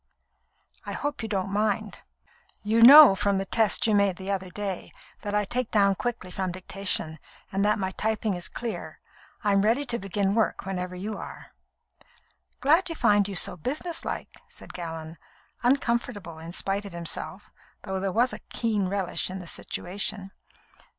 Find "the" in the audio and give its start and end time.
3.37-3.45, 4.15-4.31, 19.37-19.45